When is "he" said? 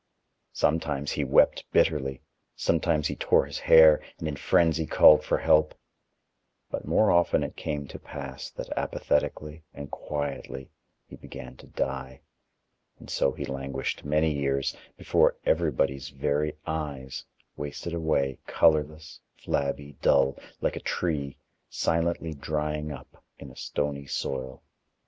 1.11-1.23, 3.05-3.15, 11.05-11.15, 13.31-13.45